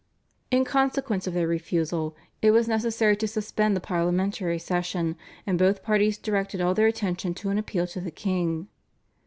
[0.49, 5.83] In consequence of their refusal it was necessary to suspend the parliamentary session, and both
[5.83, 8.67] parties directed all their attention to an appeal to the king.